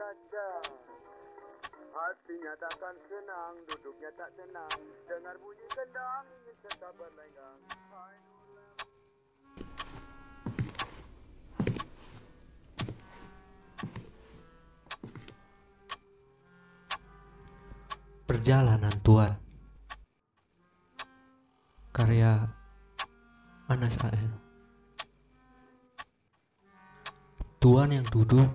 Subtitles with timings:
[0.00, 0.64] indah
[1.90, 7.60] Hatinya takkan senang, duduknya tak tenang Dengar bunyi kendang, ingin tetap berlenggang.
[18.24, 19.34] Perjalanan Tuan
[21.90, 22.46] Karya
[23.66, 24.32] Anas A.M.
[27.58, 28.48] Tuan yang duduk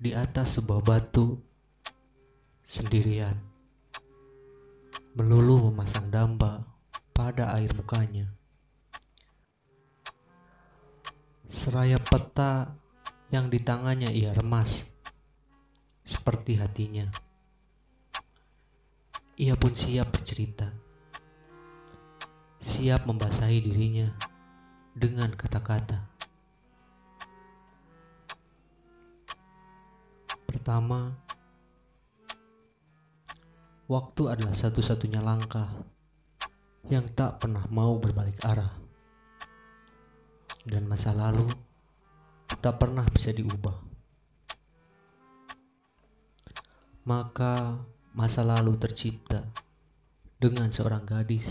[0.00, 1.36] di atas sebuah batu
[2.64, 3.36] sendirian
[5.12, 6.64] melulu memasang damba
[7.12, 8.24] pada air mukanya.
[11.52, 12.72] Seraya peta
[13.28, 14.88] yang di tangannya ia remas
[16.08, 17.04] seperti hatinya.
[19.36, 20.72] Ia pun siap bercerita.
[22.64, 24.16] Siap membasahi dirinya
[24.96, 26.09] dengan kata-kata.
[30.70, 31.18] Pertama,
[33.90, 35.66] waktu adalah satu-satunya langkah
[36.86, 38.78] yang tak pernah mau berbalik arah.
[40.62, 41.50] Dan masa lalu
[42.62, 43.82] tak pernah bisa diubah.
[47.02, 47.82] Maka
[48.14, 49.42] masa lalu tercipta
[50.38, 51.50] dengan seorang gadis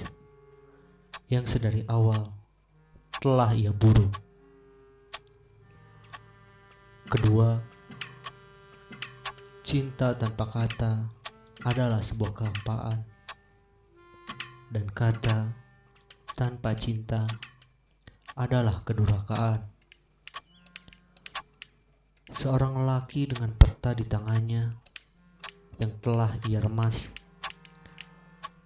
[1.28, 2.32] yang sedari awal
[3.20, 4.08] telah ia buru.
[7.12, 7.79] Kedua,
[9.70, 11.06] cinta tanpa kata
[11.62, 13.06] adalah sebuah kehampaan,
[14.74, 15.54] dan kata
[16.34, 17.30] tanpa cinta
[18.34, 19.62] adalah kedurhakaan.
[22.34, 24.74] Seorang lelaki dengan peta di tangannya
[25.78, 27.06] yang telah ia remas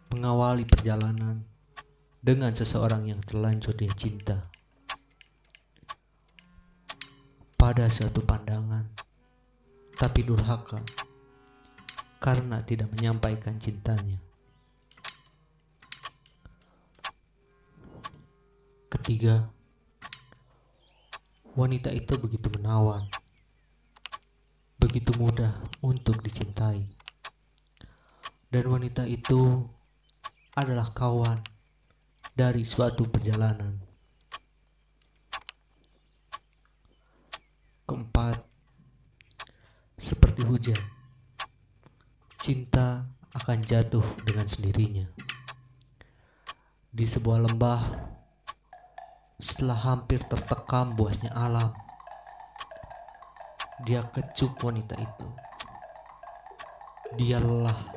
[0.08, 1.44] mengawali perjalanan
[2.24, 4.40] dengan seseorang yang terlanjur dia cinta.
[7.60, 8.88] Pada suatu pandangan,
[10.04, 10.84] tapi durhaka
[12.20, 14.20] karena tidak menyampaikan cintanya.
[18.92, 19.48] Ketiga,
[21.56, 23.08] wanita itu begitu menawan,
[24.76, 26.84] begitu mudah untuk dicintai.
[28.52, 29.64] Dan wanita itu
[30.60, 31.40] adalah kawan
[32.36, 33.80] dari suatu perjalanan.
[37.88, 38.53] Keempat,
[40.54, 40.78] hujan,
[42.38, 43.02] cinta
[43.34, 45.02] akan jatuh dengan sendirinya.
[46.94, 47.82] Di sebuah lembah,
[49.42, 51.74] setelah hampir tertekam buasnya alam,
[53.82, 55.28] dia kecup wanita itu.
[57.18, 57.90] Dia lelah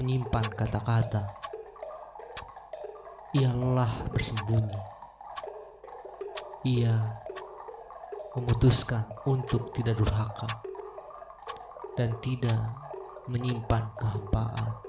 [0.00, 1.28] menyimpan kata-kata.
[3.36, 4.80] Ia lelah bersembunyi.
[6.72, 6.96] Ia
[8.32, 10.67] memutuskan untuk tidak durhaka
[11.98, 12.78] dan tidak
[13.26, 14.87] menyimpan kehampaan.